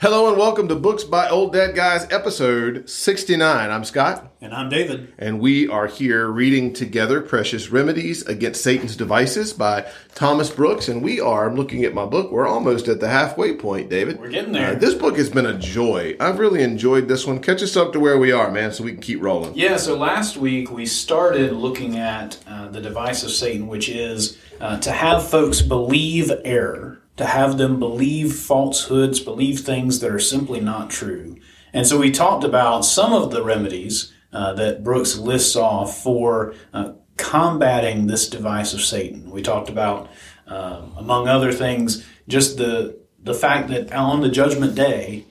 [0.00, 3.70] Hello and welcome to Books by Old Dead Guys, episode 69.
[3.70, 5.12] I'm Scott, And I'm David.
[5.18, 10.88] and we are here reading together Precious Remedies Against Satan's Devices by Thomas Brooks.
[10.88, 14.18] And we are, I'm looking at my book, we're almost at the halfway point, David.
[14.20, 14.72] We're getting there.
[14.72, 16.16] Uh, this book has been a joy.
[16.20, 17.38] I've really enjoyed this one.
[17.40, 19.54] Catch us up to where we are, man, so we can keep rolling.
[19.54, 24.36] Yeah, so last week we started looking at uh, the device of Satan, which is
[24.60, 30.18] uh, to have folks believe error, to have them believe falsehoods, believe things that are
[30.18, 31.36] simply not true.
[31.72, 36.54] And so we talked about some of the remedies uh, that Brooks lists off for
[36.72, 39.30] uh, combating this device of Satan.
[39.30, 40.08] We talked about,
[40.46, 45.24] uh, among other things, just the the fact that on the judgment day,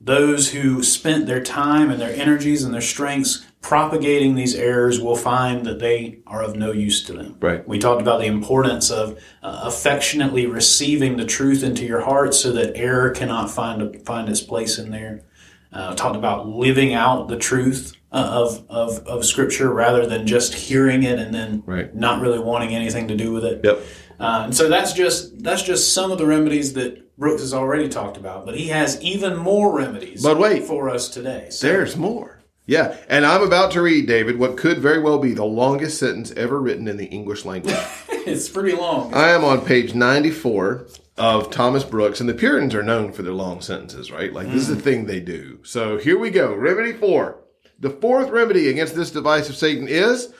[0.00, 5.16] those who spent their time and their energies and their strengths propagating these errors will
[5.16, 7.36] find that they are of no use to them.
[7.40, 7.66] Right.
[7.66, 12.52] We talked about the importance of uh, affectionately receiving the truth into your heart so
[12.52, 15.24] that error cannot find a, find its place in there.
[15.72, 20.52] Uh, talked about living out the truth uh, of, of, of Scripture rather than just
[20.52, 21.94] hearing it and then Right.
[21.94, 23.60] not really wanting anything to do with it.
[23.64, 23.82] Yep.
[24.20, 27.88] Uh, and so that's just that's just some of the remedies that Brooks has already
[27.88, 30.22] talked about, but he has even more remedies.
[30.22, 30.64] But wait.
[30.64, 31.48] for us today.
[31.50, 32.41] So There's more.
[32.72, 36.32] Yeah, and I'm about to read, David, what could very well be the longest sentence
[36.38, 37.76] ever written in the English language.
[38.08, 39.12] it's pretty long.
[39.12, 40.86] I am on page 94
[41.18, 44.32] of Thomas Brooks, and the Puritans are known for their long sentences, right?
[44.32, 44.84] Like, this is the mm.
[44.84, 45.58] thing they do.
[45.64, 46.54] So here we go.
[46.54, 47.42] Remedy four.
[47.78, 50.32] The fourth remedy against this device of Satan is,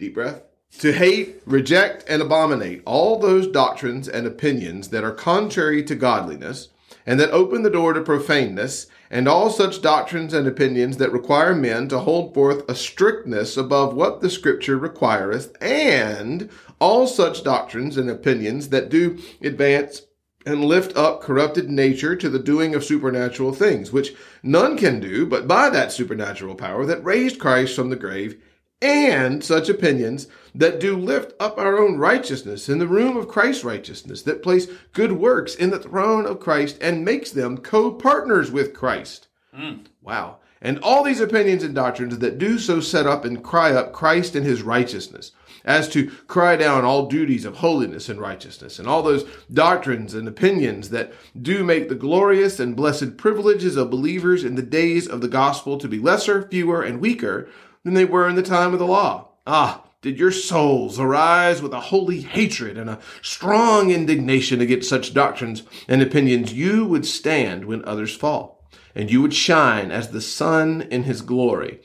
[0.00, 0.42] deep breath,
[0.80, 6.70] to hate, reject, and abominate all those doctrines and opinions that are contrary to godliness,
[7.06, 11.54] and that open the door to profaneness, and all such doctrines and opinions that require
[11.54, 16.50] men to hold forth a strictness above what the Scripture requireth, and
[16.80, 20.02] all such doctrines and opinions that do advance
[20.46, 25.26] and lift up corrupted nature to the doing of supernatural things, which none can do
[25.26, 28.40] but by that supernatural power that raised Christ from the grave,
[28.80, 33.64] and such opinions that do lift up our own righteousness in the room of Christ's
[33.64, 38.74] righteousness, that place good works in the throne of Christ and makes them co-partners with
[38.74, 39.28] Christ.
[39.56, 39.86] Mm.
[40.02, 40.38] Wow.
[40.60, 44.34] And all these opinions and doctrines that do so set up and cry up Christ
[44.34, 45.30] and his righteousness,
[45.64, 50.26] as to cry down all duties of holiness and righteousness, and all those doctrines and
[50.26, 55.20] opinions that do make the glorious and blessed privileges of believers in the days of
[55.20, 57.48] the gospel to be lesser, fewer, and weaker
[57.84, 59.28] than they were in the time of the law.
[59.46, 65.12] Ah, did your souls arise with a holy hatred and a strong indignation against such
[65.12, 68.58] doctrines and opinions, you would stand when others fall
[68.94, 71.80] and you would shine as the sun in his glory,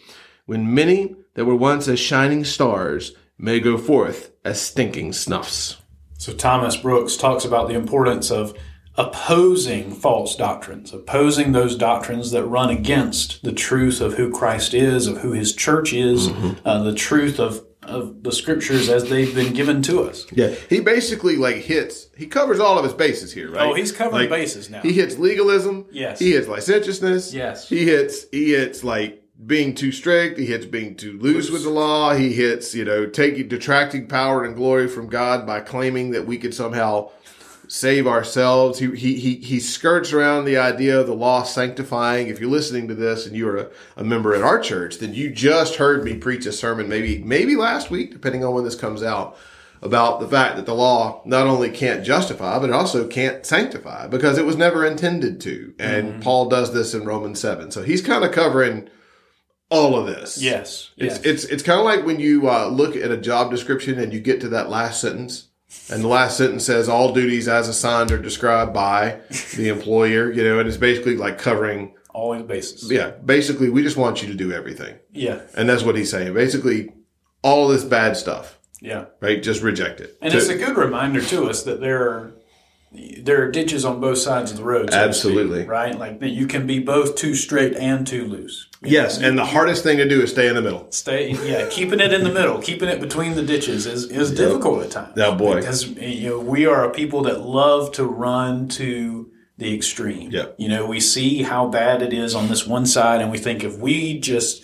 [0.46, 5.78] when many that were once as shining stars may go forth as stinking snuffs.
[6.18, 8.58] So Thomas Brooks talks about the importance of
[8.98, 15.08] opposing false doctrines, opposing those doctrines that run against the truth of who Christ is,
[15.08, 16.30] of who His church is,
[16.66, 20.26] uh, the truth of of the Scriptures as they've been given to us.
[20.32, 22.08] Yeah, he basically like hits.
[22.16, 23.68] He covers all of his bases here, right?
[23.70, 24.82] Oh, he's covering Like, bases now.
[24.82, 25.88] He hits legalism.
[25.92, 26.20] Yes.
[26.20, 27.34] He hits licentiousness.
[27.34, 27.68] Yes.
[27.68, 28.26] He hits.
[28.32, 30.40] He hits like being too strict.
[30.40, 32.14] He hits being too loose, with the law.
[32.14, 36.38] He hits you know taking detracting power and glory from God by claiming that we
[36.38, 37.10] could somehow
[37.74, 38.78] save ourselves.
[38.78, 42.28] He, he, he, he skirts around the idea of the law sanctifying.
[42.28, 45.32] If you're listening to this and you're a, a member at our church, then you
[45.32, 49.02] just heard me preach a sermon maybe, maybe last week, depending on when this comes
[49.02, 49.36] out,
[49.82, 54.06] about the fact that the law not only can't justify, but it also can't sanctify
[54.06, 55.74] because it was never intended to.
[55.80, 57.72] And Paul does this in Romans 7.
[57.72, 58.88] So he's kind of covering
[59.72, 60.40] all of this.
[60.40, 61.26] yes, It's, yes.
[61.26, 64.20] it's, it's kind of like when you uh, look at a job description and you
[64.20, 65.48] get to that last sentence
[65.90, 69.20] and the last sentence says all duties as assigned are described by
[69.56, 72.92] the employer, you know, and it's basically like covering, all the bases.
[72.92, 74.96] yeah, basically we just want you to do everything.
[75.12, 76.34] yeah, And that's what he's saying.
[76.34, 76.92] Basically
[77.42, 79.06] all this bad stuff, yeah.
[79.20, 79.42] right?
[79.44, 80.18] Just reject it.
[80.22, 82.34] And To- it's a good reminder to us that there are
[82.94, 84.92] there are ditches on both sides of the road.
[84.92, 85.66] so to speak, Absolutely.
[85.66, 85.98] right?
[85.98, 88.68] Like you can be both too straight and too loose.
[88.82, 89.18] yes.
[89.20, 90.92] And the hardest thing to do is stay in the middle.
[90.92, 94.84] Stay, yeah, keeping it in the middle, keeping it between the ditches is, is difficult
[94.84, 95.18] at times.
[95.18, 95.56] Oh, boy.
[95.56, 100.32] because you know we are a people that love to run to the extreme.
[100.32, 100.56] Yep.
[100.58, 103.64] You know, we see how bad it is on this one side, and we think
[103.64, 104.64] if we just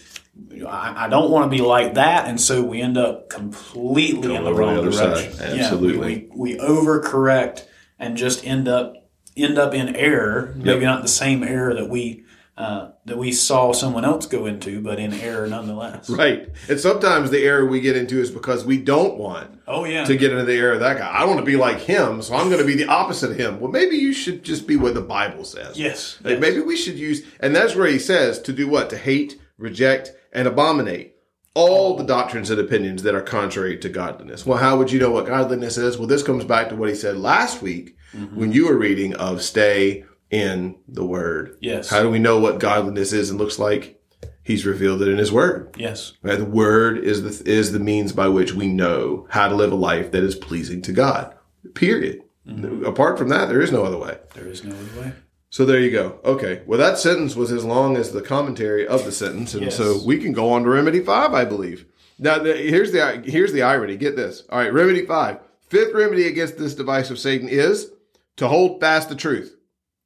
[0.67, 4.51] I, don't want to be like that, and so we end up completely in the
[4.51, 5.33] the wrong other direction.
[5.33, 5.55] side.
[5.55, 6.27] Yeah, Absolutely.
[6.31, 7.65] we, we, we overcorrect
[7.99, 8.93] and just end up
[9.37, 10.53] end up in error.
[10.57, 12.23] Maybe not the same error that we
[12.57, 16.09] uh, that we saw someone else go into, but in error nonetheless.
[16.09, 16.49] Right.
[16.67, 20.03] And sometimes the error we get into is because we don't want Oh yeah.
[20.03, 21.07] to get into the error of that guy.
[21.07, 23.61] I want to be like him, so I'm going to be the opposite of him.
[23.61, 25.79] Well, maybe you should just be what the Bible says.
[25.79, 26.17] yes.
[26.21, 26.41] Like, yes.
[26.41, 28.89] Maybe we should use, and that's where he says to do what?
[28.89, 31.15] To hate, reject, and abominate
[31.59, 34.45] all the doctrines and opinions that are contrary to godliness.
[34.45, 35.97] Well, how would you know what godliness is?
[35.97, 38.39] Well, this comes back to what he said last week Mm-hmm.
[38.39, 41.55] when you were reading of stay in the word.
[41.61, 41.91] Yes.
[41.91, 44.01] How do we know what godliness is and looks like?
[44.41, 45.75] He's revealed it in his word.
[45.77, 46.13] Yes.
[46.23, 46.39] Right?
[46.39, 49.75] The word is the is the means by which we know how to live a
[49.75, 51.35] life that is pleasing to God.
[51.75, 52.23] Period.
[52.47, 52.83] Mm-hmm.
[52.83, 54.17] Apart from that, there is no other way.
[54.33, 55.11] There is no other way.
[55.51, 56.19] So there you go.
[56.23, 56.61] Okay.
[56.67, 59.75] Well, that sentence was as long as the commentary of the sentence, and Yes.
[59.77, 61.85] so we can go on to remedy five, I believe.
[62.19, 63.95] Now, the, here's the here's the irony.
[63.97, 64.43] Get this.
[64.49, 65.39] All right, remedy five.
[65.69, 67.91] Fifth remedy against this device of Satan is
[68.37, 69.55] to hold fast the truth.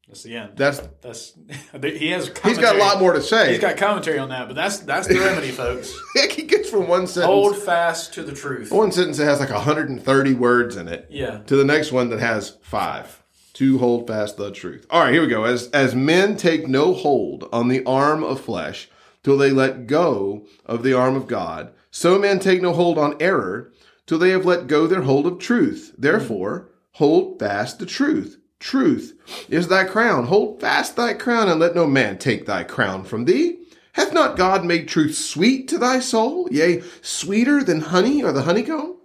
[0.08, 0.52] That's the end.
[0.56, 1.34] That's That's
[1.82, 2.28] he has.
[2.28, 2.62] he's Commentary.
[2.62, 3.50] got a lot more to say.
[3.52, 5.92] He's got commentary on that, but that's that's the remedy, folks.
[6.36, 8.72] he gets from one sentence, Hold fast to the truth.
[8.72, 11.40] one sentence that has like 130 words in it, Yeah.
[11.48, 13.23] to the next one that has five.
[13.54, 14.88] To hold fast the truth.
[14.90, 15.44] All right, here we go.
[15.44, 18.90] As as men take no hold on the arm of flesh
[19.22, 23.16] till they let go of the arm of God, so men take no hold on
[23.20, 23.72] error
[24.08, 25.94] till they have let go their hold of truth.
[25.98, 28.40] Therefore, hold fast the truth.
[28.60, 30.26] Truth is thy crown.
[30.26, 33.60] Hold fast thy crown, and let no man take thy crown from thee.
[33.94, 38.44] Hath not God made truth sweet to thy soul, yea, sweeter than honey or the
[38.44, 38.96] honeycomb?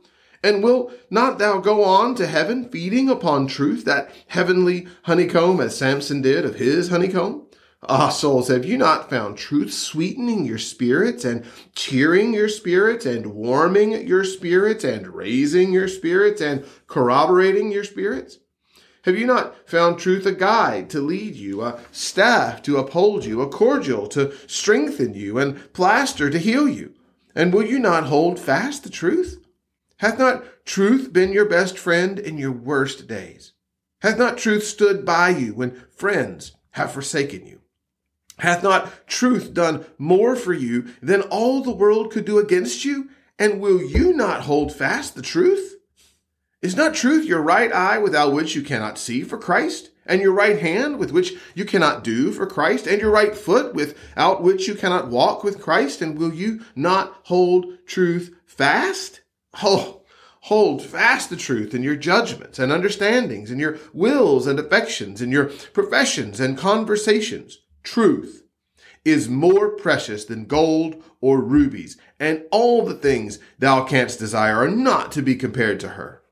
[0.42, 5.76] And will not thou go on to heaven feeding upon truth, that heavenly honeycomb, as
[5.76, 7.46] Samson did of his honeycomb?
[7.82, 11.44] Ah, souls, have you not found truth sweetening your spirits and
[11.76, 18.38] cheering your spirits and warming your spirits and raising your spirits and corroborating your spirits?
[19.02, 23.40] Have you not found truth a guide to lead you, a staff to uphold you,
[23.40, 26.94] a cordial to strengthen you, and plaster to heal you?
[27.34, 29.40] And will you not hold fast the truth?
[29.98, 33.52] Hath not truth been your best friend in your worst days?
[34.00, 37.60] Hath not truth stood by you when friends have forsaken you?
[38.38, 43.10] Hath not truth done more for you than all the world could do against you?
[43.40, 45.74] And will you not hold fast the truth?
[46.62, 49.90] Is not truth your right eye without which you cannot see for Christ?
[50.06, 52.86] And your right hand with which you cannot do for Christ?
[52.86, 56.00] And your right foot without which you cannot walk with Christ?
[56.00, 59.22] And will you not hold truth fast?
[59.62, 60.02] Oh,
[60.42, 65.32] hold fast the truth in your judgments and understandings, in your wills and affections, in
[65.32, 67.58] your professions and conversations.
[67.82, 68.44] Truth
[69.04, 74.70] is more precious than gold or rubies, and all the things thou canst desire are
[74.70, 76.22] not to be compared to her.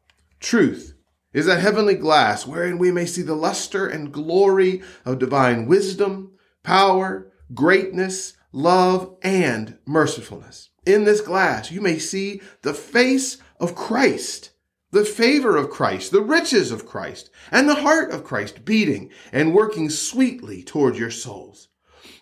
[0.40, 0.94] Truth
[1.32, 6.32] is a heavenly glass wherein we may see the luster and glory of divine wisdom,
[6.62, 10.70] power, greatness, love, and mercifulness.
[10.86, 14.50] In this glass, you may see the face of Christ,
[14.92, 19.54] the favor of Christ, the riches of Christ, and the heart of Christ beating and
[19.54, 21.68] working sweetly toward your souls.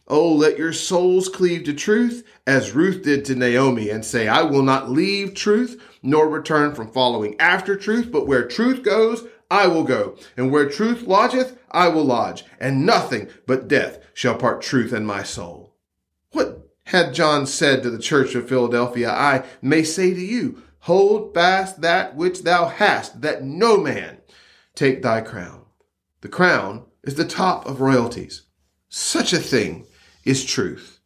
[0.08, 4.42] Oh, let your souls cleave to truth as Ruth did to Naomi and say, I
[4.42, 9.68] will not leave truth nor return from following after truth, but where truth goes, I
[9.68, 10.16] will go.
[10.36, 12.44] And where truth lodgeth, I will lodge.
[12.58, 15.63] And nothing but death shall part truth and my soul.
[16.34, 19.08] What had John said to the church of Philadelphia?
[19.10, 24.18] I may say to you, hold fast that which thou hast, that no man
[24.74, 25.64] take thy crown.
[26.22, 28.42] The crown is the top of royalties.
[28.88, 29.86] Such a thing
[30.24, 30.98] is truth.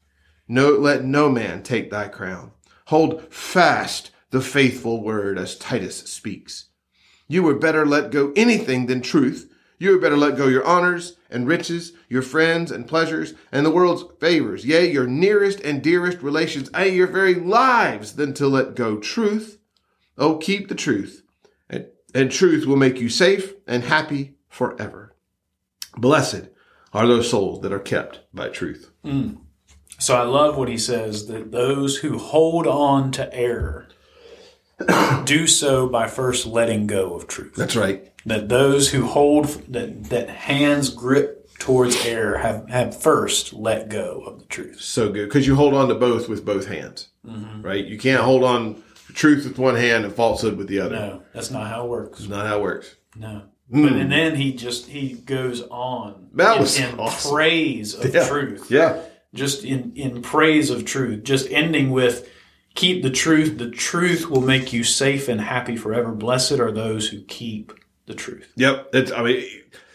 [0.49, 2.53] No, let no man take thy crown.
[2.87, 6.69] Hold fast the faithful word as Titus speaks.
[7.27, 9.53] You would better let go anything than truth.
[9.79, 13.71] You would better let go your honors and riches, your friends and pleasures, and the
[13.71, 18.75] world's favors, yea, your nearest and dearest relations, and your very lives, than to let
[18.75, 19.59] go truth.
[20.17, 21.23] Oh, keep the truth,
[21.71, 25.15] and, and truth will make you safe and happy forever.
[25.97, 26.49] Blessed
[26.93, 28.91] are those souls that are kept by truth.
[29.05, 29.39] Mm.
[29.99, 33.89] So I love what he says that those who hold on to error
[35.25, 37.55] do so by first letting go of truth.
[37.57, 38.13] That's right.
[38.27, 44.23] That those who hold that that hands grip towards error have have first let go
[44.27, 44.81] of the truth.
[44.81, 47.63] So good because you hold on to both with both hands, mm-hmm.
[47.63, 47.85] right?
[47.85, 50.95] You can't hold on to truth with one hand and falsehood with the other.
[50.95, 52.21] No, that's not how it works.
[52.21, 52.95] It's not how it works.
[53.17, 53.43] No.
[53.71, 53.83] Hmm.
[53.83, 57.33] But and then he just he goes on That in, in awesome.
[57.33, 58.29] praise of Yeah.
[58.29, 58.71] truth.
[58.71, 59.03] Yeah.
[59.35, 61.25] Just in in praise of truth.
[61.25, 62.29] Just ending with
[62.75, 63.59] keep the truth.
[63.59, 66.13] The truth will make you safe and happy forever.
[66.13, 67.73] Blessed are those who keep
[68.07, 68.53] the truth.
[68.57, 68.91] Yep.
[68.95, 69.45] It's, I mean,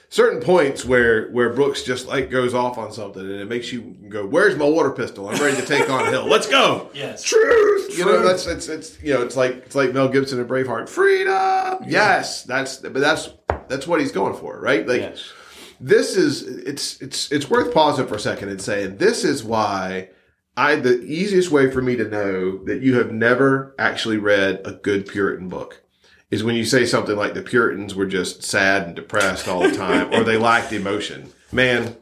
[0.10, 3.82] certain points where where Brooks just like goes off on something and it makes you
[4.10, 5.28] go, "Where's my water pistol?
[5.30, 6.26] I'm ready to take on Hill.
[6.26, 7.24] Let's go." Yes.
[7.24, 7.98] Truth.
[7.98, 10.90] You know, that's it's it's you know, it's like it's like Mel Gibson in Braveheart.
[10.90, 11.80] Freedom.
[11.90, 13.30] Yes, that's but that's
[13.68, 14.88] that's what he's going for, right?
[14.88, 15.32] Like Yes.
[15.80, 20.10] this is it's it's it's worth pausing for a second and saying this is why
[20.56, 24.74] I the easiest way for me to know that you have never actually read a
[24.74, 25.82] good Puritan book
[26.30, 29.72] is when you say something like the Puritans were just sad and depressed all the
[29.76, 31.32] time or they lacked emotion.
[31.52, 31.96] Man,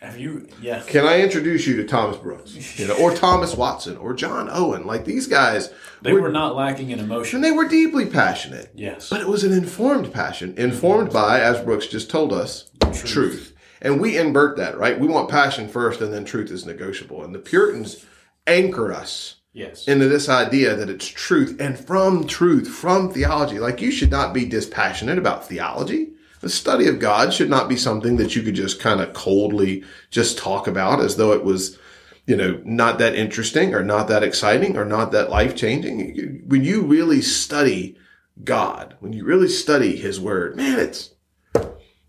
[0.00, 0.48] Have you?
[0.60, 0.82] Yeah.
[0.86, 4.86] can I introduce you to Thomas Brooks, you know, or Thomas Watson or John Owen?
[4.86, 5.72] Like these guys,
[6.02, 7.36] They were not lacking in emotion.
[7.38, 8.70] and they were deeply passionate.
[8.74, 9.08] Yes.
[9.10, 13.52] But it was an informed passion, informed by, as Brooks just told us, truth.
[13.80, 14.98] And we invert that, right?
[14.98, 17.22] We want passion first, and then truth is negotiable.
[17.22, 18.04] And the Puritans
[18.46, 19.88] anchor us Yes.
[19.88, 23.58] into this idea that it's truth, and from truth, from theology.
[23.58, 26.10] Like you should not be dispassionate about theology.
[26.42, 29.82] The study of God should not be something that you could just kind of coldly
[30.10, 31.78] just talk about as though it was,
[32.26, 36.42] you know, not that interesting or not that exciting or not that life changing.
[36.46, 37.96] When you really study
[38.44, 41.14] God, when you really study His Word, man, it's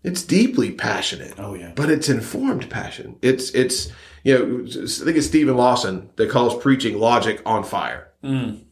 [0.02, 1.34] it's deeply passionate.
[1.38, 1.72] Oh, yeah.
[1.74, 3.16] but it's informed passion.
[3.22, 3.90] It's it's
[4.24, 8.08] you know, I think it's Steven Lawson that calls preaching logic on fire.
[8.22, 8.64] Mm.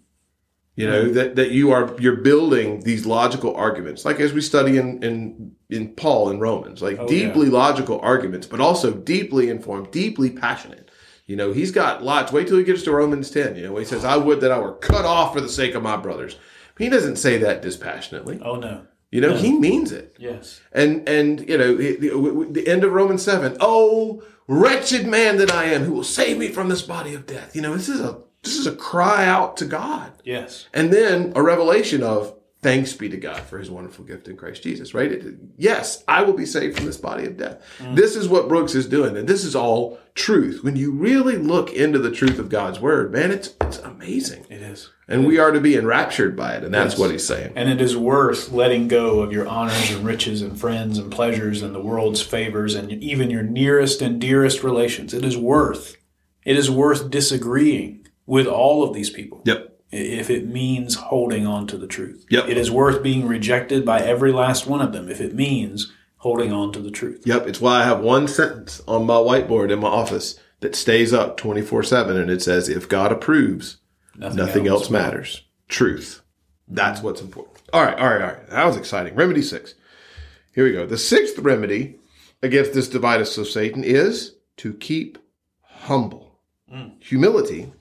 [0.77, 4.77] You know that that you are you're building these logical arguments, like as we study
[4.77, 9.91] in in in Paul in Romans, like Oh, deeply logical arguments, but also deeply informed,
[9.91, 10.91] deeply passionate.
[11.25, 12.31] You know, he's got lots.
[12.31, 13.57] Wait till he gets to Romans ten.
[13.57, 15.83] You know, he says, "I would that I were cut off for the sake of
[15.83, 16.37] my brothers."
[16.77, 18.39] He doesn't say that dispassionately.
[18.45, 18.87] Oh no.
[19.11, 20.17] You know, he means it.
[20.19, 20.61] Yes.
[20.73, 23.57] And and you know the, end of Romans seven.
[23.61, 27.55] Oh, wretched man that I am, who will save me from this body of death?
[27.55, 30.67] You know, this is a this is a cry out to God, Yes.
[30.75, 34.63] and then a revelation of thanks be to God for His wonderful gift in Christ
[34.63, 34.95] Jesus.
[34.95, 35.13] Right?
[35.13, 37.63] It- yes, I will be saved from this body of death.
[37.79, 37.97] Mm.
[37.97, 40.65] This is what Brooks is doing, and this is all truth.
[40.65, 44.63] When you really look into the truth of God's word, man, it's it's amazing, It
[44.63, 44.91] is.
[45.09, 46.99] and we are to be enraptured by it, and that's Yes.
[47.01, 47.53] what he's saying.
[47.57, 51.63] And it is worth letting go of your honors and riches and friends and pleasures
[51.63, 55.13] and the world's favors and even your nearest and dearest relations.
[55.13, 55.97] It is worth.
[56.45, 59.43] It is worth disagreeing with all of these people.
[59.45, 59.76] Yep.
[59.93, 62.27] If it means holding on to the truth.
[62.29, 62.49] Yep.
[62.49, 66.53] It is worth being rejected by every last one of them if it means holding
[66.53, 67.23] on to the truth.
[67.25, 71.13] Yep, it's why I have one sentence on my whiteboard in my office that stays
[71.13, 73.77] up 24 7, and it says, If God approves,
[74.17, 75.43] nothing else matters.
[75.69, 76.23] Truth.
[76.69, 77.63] That's what's important.
[77.73, 78.51] All right, all right, all right.
[78.51, 79.15] That was exciting.
[79.15, 79.75] Remedy six.
[80.55, 80.87] Here we go.
[80.87, 81.99] The sixth remedy
[82.43, 85.19] against this device of Satan is to keep
[85.63, 86.41] humble.
[86.73, 87.01] Mm.
[87.03, 87.73] Humility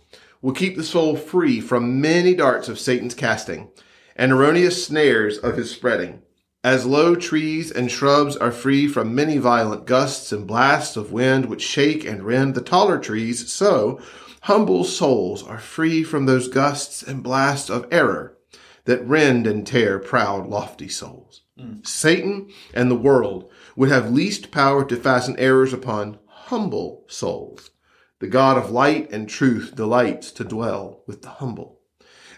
[0.46, 3.68] will keep the soul free from many darts of Satan's casting
[4.16, 6.22] and erroneous snares of his spreading.
[6.64, 11.48] As low trees and shrubs are free from many violent gusts and blasts of wind
[11.48, 14.00] which shake and rend the taller trees, so
[14.42, 18.38] humble souls are free from those gusts and blasts of error
[18.84, 21.42] that rend and tear proud, lofty souls.
[21.60, 21.88] Mm.
[21.88, 27.72] Satan and the world would have least power to fasten errors upon humble souls.
[28.20, 31.80] The God of light and truth delights to dwell with the humble.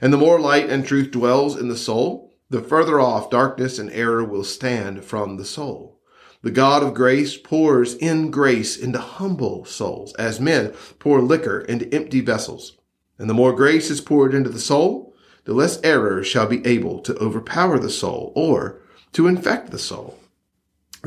[0.02, 3.92] And the more light and truth dwells in the soul, the further off darkness and
[3.92, 6.00] error will stand from the soul.
[6.42, 11.94] The God of grace pours in grace into humble souls, as men pour liquor into
[11.94, 12.78] empty vessels.
[13.20, 15.14] And the more grace is poured into the soul,
[15.46, 18.82] the less error shall be able to overpower the soul or
[19.14, 20.18] to infect the soul.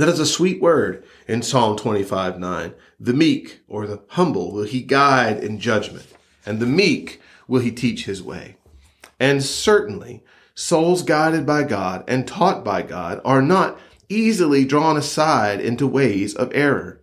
[0.00, 2.74] That is a sweet word in Psalm 25 9.
[2.98, 6.06] The meek or the humble will he guide in judgment,
[6.46, 8.56] and the meek will he teach his way.
[9.18, 13.78] And certainly, souls guided by God and taught by God are not
[14.08, 17.02] easily drawn aside into ways of error.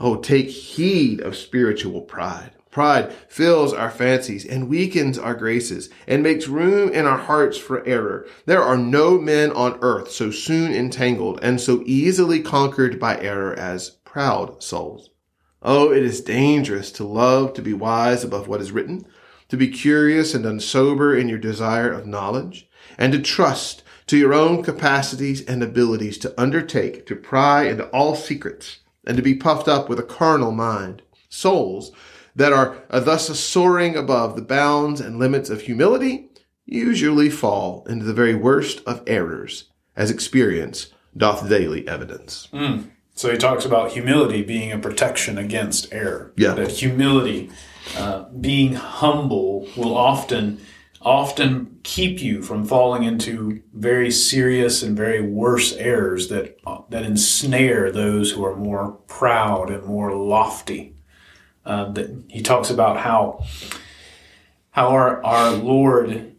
[0.00, 2.50] Oh, take heed of spiritual pride.
[2.72, 7.86] Pride fills our fancies and weakens our graces and makes room in our hearts for
[7.86, 8.26] error.
[8.46, 13.52] There are no men on earth so soon entangled and so easily conquered by error
[13.54, 15.10] as proud souls.
[15.60, 19.04] Oh, it is dangerous to love to be wise above what is written,
[19.50, 24.32] to be curious and unsober in your desire of knowledge, and to trust to your
[24.32, 29.68] own capacities and abilities to undertake to pry into all secrets, and to be puffed
[29.68, 31.02] up with a carnal mind.
[31.28, 31.92] Souls
[32.34, 36.28] that are uh, thus soaring above the bounds and limits of humility
[36.64, 42.48] usually fall into the very worst of errors, as experience doth daily evidence.
[42.52, 42.82] Hmm.
[43.14, 46.32] So he talks about humility being a protection against error.
[46.36, 46.54] Yeah.
[46.54, 47.50] That humility,
[47.96, 50.60] uh, being humble, will often
[51.04, 57.04] often keep you from falling into very serious and very worse errors that uh, that
[57.04, 60.91] ensnare those who are more proud and more lofty.
[61.64, 63.44] Uh, that he talks about how
[64.70, 66.34] how our our Lord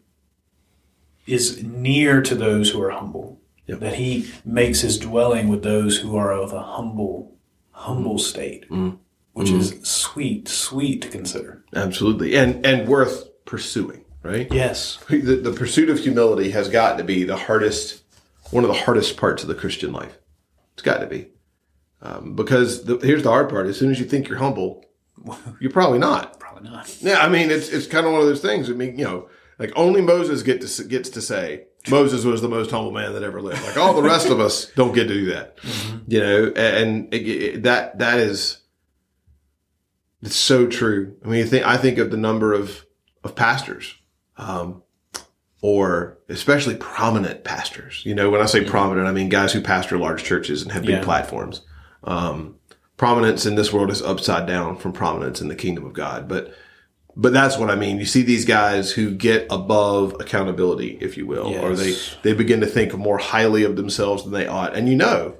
[1.25, 3.39] is near to those who are humble.
[3.67, 3.79] Yep.
[3.79, 7.37] That he makes his dwelling with those who are of a humble
[7.71, 8.65] humble state,
[9.31, 11.63] which is sweet, sweet to consider.
[11.73, 12.35] Absolutely.
[12.35, 14.51] And and worth pursuing, right?
[14.51, 14.99] Yes.
[15.09, 18.03] The, the pursuit of humility has got to be the hardest,
[18.51, 20.17] one of the hardest parts of the Christian life.
[20.73, 21.29] It's got to be.
[22.01, 23.67] Um, because the, here's the hard part.
[23.67, 24.83] As soon as you think you're humble,
[25.59, 26.39] you're probably not.
[26.39, 26.95] Probably not.
[27.01, 28.69] Yeah, I mean, it's it's kind of one of those things.
[28.69, 29.29] I mean, you know,
[29.59, 33.23] like only Moses get to gets to say Moses was the most humble man that
[33.23, 33.63] ever lived.
[33.63, 35.57] Like all the rest of us don't get to do that.
[36.07, 38.59] You know, and it, it, that that is
[40.21, 41.15] it's so true.
[41.23, 42.85] I mean, you think I think of the number of
[43.23, 43.93] of pastors,
[44.37, 44.83] um,
[45.61, 48.01] or especially prominent pastors.
[48.05, 50.83] You know, when I say prominent, I mean guys who pastor large churches and have
[50.83, 51.03] big Yeah.
[51.03, 51.61] platforms.
[52.05, 52.55] Um,
[52.97, 56.53] prominence in this world is upside down from prominence in the kingdom of God, but
[57.15, 57.99] but that's what I mean.
[57.99, 62.59] You see these guys who get above accountability, if you will, or they they begin
[62.61, 64.75] to think more highly of themselves than they ought.
[64.75, 65.35] And you know,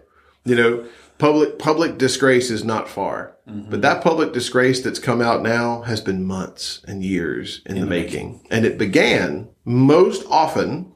[0.46, 0.86] you know,
[1.18, 3.70] public public disgrace is not far, mm-hmm.
[3.70, 7.86] but that public disgrace that's come out now has been months and years in, the,
[7.86, 8.46] making.
[8.52, 10.94] and it began most often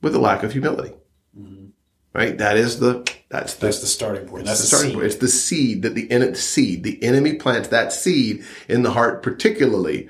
[0.00, 0.94] with a lack of humility.
[1.36, 1.69] Mm-hmm.
[2.12, 2.36] Right?
[2.38, 4.44] That is the that's the That's the starting point.
[4.44, 5.06] that's the starting point.
[5.06, 9.22] It's the seed that the en- seed the enemy plants that seed in the heart,
[9.22, 10.08] particularly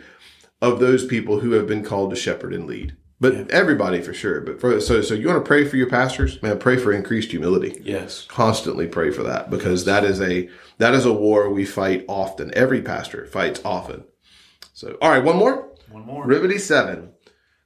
[0.62, 2.96] of those people who have been called to shepherd and lead.
[3.20, 4.40] But everybody for sure.
[4.40, 6.58] But for so so you want to pray for your pastors, man.
[6.58, 7.78] Pray for increased humility.
[7.84, 8.24] Yes.
[8.28, 12.50] Constantly pray for that because that is a that is a war we fight often.
[12.54, 14.04] Every pastor fights often.
[14.72, 15.68] So all right, one more.
[15.90, 16.24] One more.
[16.26, 17.10] Remedy seven.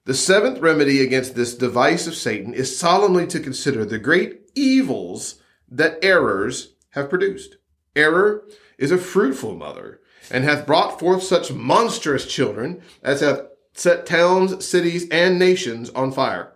[0.07, 5.37] The seventh remedy against this device of Satan is solemnly to consider the great evils
[5.71, 7.57] that errors have produced.
[7.97, 8.45] Error
[8.77, 14.67] is a fruitful mother, and hath brought forth such monstrous children as have set towns,
[14.67, 16.53] cities, and nations on fire.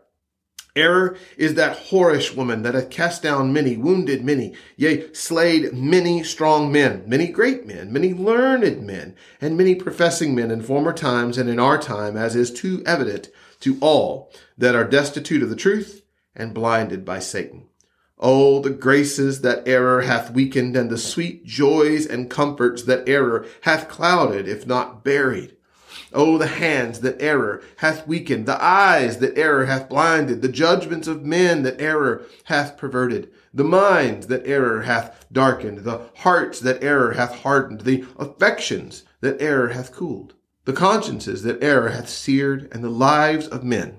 [0.77, 6.23] Error is that whorish woman that hath cast down many, wounded many, yea, slayed many
[6.23, 11.39] strong men, many great men, many learned men, and many professing men in former times
[11.39, 15.57] and in our time, as is too evident to all that are destitute of the
[15.57, 16.03] truth
[16.35, 17.67] and blinded by Satan.
[18.19, 23.47] Oh, the graces that error hath weakened, and the sweet joys and comforts that error
[23.61, 25.57] hath clouded, if not buried.
[26.13, 31.07] Oh, the hands that error hath weakened, the eyes that error hath blinded, the judgments
[31.07, 36.83] of men that error hath perverted, the minds that error hath darkened, the hearts that
[36.83, 40.35] error hath hardened, the affections that error hath cooled,
[40.69, 43.97] the consciences that error hath seared, and the lives of men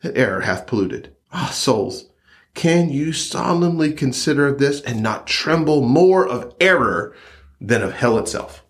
[0.00, 1.14] that error hath polluted.
[1.30, 2.08] Ah, souls,
[2.54, 7.14] can you solemnly consider this and not tremble more of error
[7.60, 8.64] than of hell itself?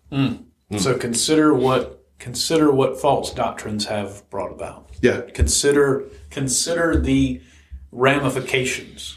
[0.77, 4.89] So consider what consider what false doctrines have brought about.
[5.01, 5.21] Yeah.
[5.33, 7.39] Consider consider the
[7.93, 9.15] ramifications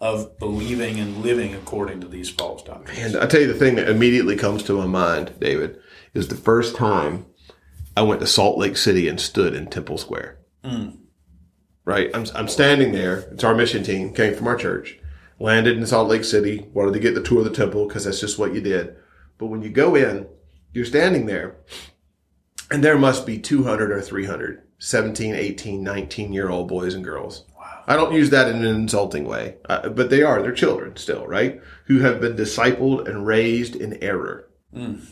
[0.00, 3.14] of believing and living according to these false doctrines.
[3.14, 5.78] And I tell you the thing that immediately comes to my mind, David,
[6.14, 7.26] is the first time
[7.96, 10.38] I went to Salt Lake City and stood in Temple Square.
[11.84, 12.10] Right?
[12.14, 13.20] I'm, I'm standing there.
[13.32, 14.98] It's our mission team, came from our church,
[15.38, 18.20] landed in Salt Lake City, wanted to get the tour of the temple because that's
[18.20, 18.96] just what you did.
[19.38, 20.26] But when you go in,
[20.72, 21.56] you're standing there,
[22.70, 27.44] and there must be 200 or 300 17, 18, 19 year old boys and girls.
[27.56, 27.84] Wow.
[27.86, 30.42] I don't use that in an insulting way, uh, but they are.
[30.42, 31.60] They're children still, right?
[31.86, 34.48] Who have been discipled and raised in error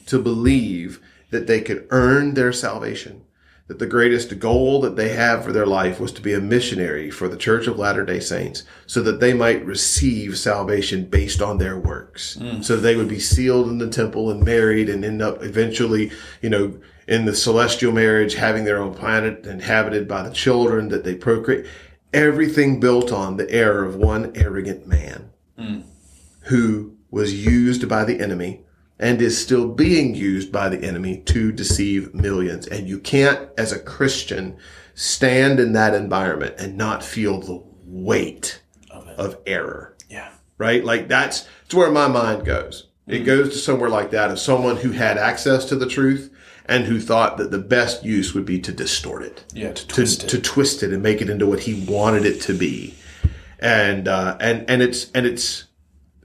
[0.06, 3.24] to believe that they could earn their salvation.
[3.68, 7.08] That the greatest goal that they have for their life was to be a missionary
[7.08, 11.58] for the Church of Latter day Saints so that they might receive salvation based on
[11.58, 12.36] their works.
[12.40, 12.64] Mm.
[12.64, 16.10] So they would be sealed in the temple and married and end up eventually,
[16.42, 21.04] you know, in the celestial marriage, having their own planet inhabited by the children that
[21.04, 21.66] they procreate.
[22.12, 25.84] Everything built on the error of one arrogant man mm.
[26.46, 28.64] who was used by the enemy
[29.00, 32.66] and is still being used by the enemy to deceive millions.
[32.68, 34.56] And you can't, as a Christian,
[34.94, 40.28] stand in that environment and not feel the weight Of of error, Yeah.
[40.58, 40.84] right?
[40.84, 42.88] Like that's, that's where my mind goes.
[43.06, 46.30] It goes to somewhere like that of someone who had access to the truth
[46.66, 49.72] and who thought that the best use would be to distort it Yeah.
[49.72, 50.28] To to, twist it.
[50.28, 52.94] to twist it and make it into what he wanted it to be.
[53.58, 55.64] And, uh, and, and it's, and it's,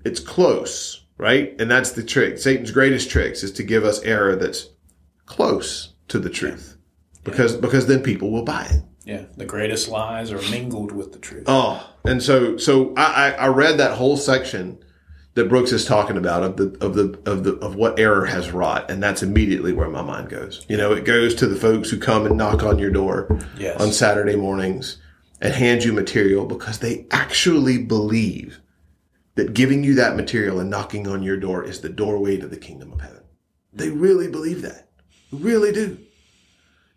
[0.04, 1.56] it's close, right?
[1.60, 2.38] And that's the trick.
[2.38, 4.70] Satan's greatest tricks is to give us error that's
[5.26, 6.78] close to the truth.
[7.24, 8.82] because because then people will buy it.
[9.06, 11.44] Yeah, the greatest lies are mingled with the truth.
[11.48, 14.80] Oh, and so so I, I I read that whole section
[15.36, 18.52] that Brooks is talking about of the of the of the of what error has
[18.52, 20.66] wrought, and that's immediately where my mind goes.
[20.70, 23.80] You know, it goes to the folks who come and knock on your door Yes.
[23.80, 24.98] on Saturday mornings
[25.42, 28.60] and hand you material because they actually believe
[29.36, 32.58] that giving you that material and knocking on your door is the doorway to the
[32.58, 33.24] kingdom of heaven.
[33.74, 34.90] They really believe that.
[35.32, 35.98] Really do.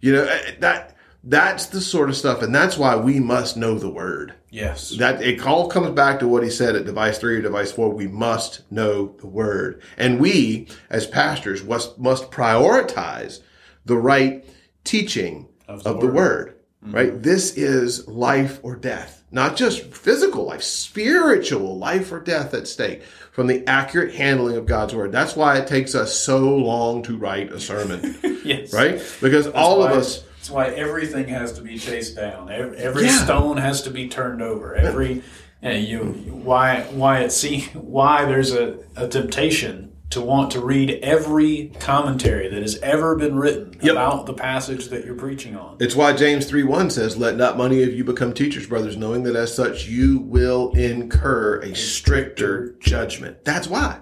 [0.00, 3.78] You know, eh, that that's the sort of stuff and that's why we must know
[3.78, 4.34] the word.
[4.50, 4.90] Yes.
[4.90, 7.90] That it all comes back to what he said at device three or device four.
[7.90, 9.82] We must know the word.
[9.96, 13.40] And we, as pastors, must, must prioritize
[13.84, 14.46] the right
[14.84, 16.54] teaching of the, word.
[16.82, 17.22] Right?
[17.22, 19.17] This is life or death.
[19.30, 24.64] Not just physical life, spiritual life or death at stake from the accurate handling of
[24.64, 25.12] God's word.
[25.12, 28.16] That's why it takes us so long to write a sermon.
[28.44, 28.72] yes.
[28.72, 29.00] right?
[29.20, 32.50] Because all of us That's why everything has to be chased down.
[32.50, 33.24] Every, every Yeah.
[33.24, 34.74] stone has to be turned over.
[34.74, 35.22] Every
[35.62, 35.98] you, know, you
[36.44, 42.48] why why it see why there's a, a temptation to want to read every commentary
[42.48, 43.92] that has ever been written Yep.
[43.92, 45.76] about the passage that you're preaching on.
[45.80, 49.22] It's why James 3 1 says, Let not many of you become teachers, brothers, knowing
[49.24, 53.44] that as such you will incur a stricter judgment.
[53.44, 54.00] That's why.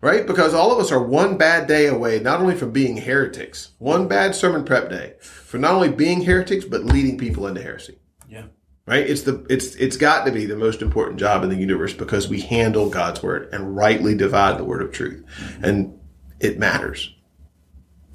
[0.00, 0.26] Right?
[0.26, 4.08] Because all of us are one bad day away, not only from being heretics, one
[4.08, 7.98] bad sermon prep day, for not only being heretics, but leading people into heresy.
[8.28, 8.46] Yeah.
[8.92, 9.08] Right?
[9.08, 12.28] It's the it's it's got to be the most important job in the universe because
[12.28, 15.24] we handle God's word and rightly divide the word of truth.
[15.62, 15.98] And
[16.40, 17.14] it matters.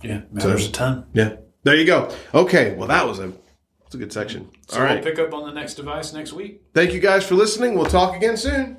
[0.03, 0.21] Yeah.
[0.31, 1.07] Matters a ton.
[1.13, 1.37] Yeah.
[1.63, 2.15] There you go.
[2.31, 2.75] Okay.
[2.75, 3.33] Well, that was a
[3.81, 4.51] that's a good section.
[4.67, 5.03] So All right.
[5.03, 6.61] we'll pick up on the next device next week.
[6.75, 7.73] Thank you guys for listening.
[7.73, 8.77] We'll talk again soon.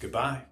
[0.00, 0.42] Goodbye.